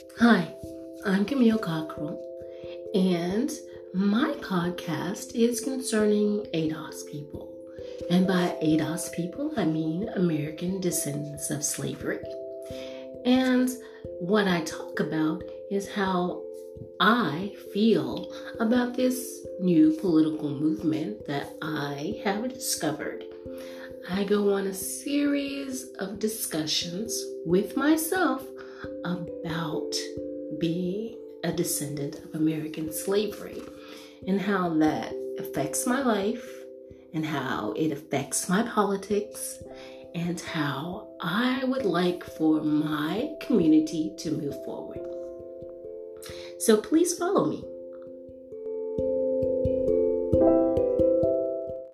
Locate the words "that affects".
34.74-35.86